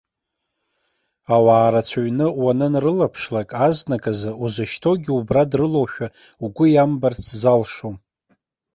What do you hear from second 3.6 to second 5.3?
азныказы, узышьҭоугьы